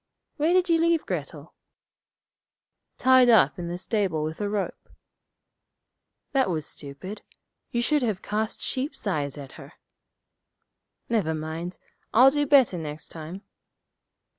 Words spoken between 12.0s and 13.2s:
I'll do better next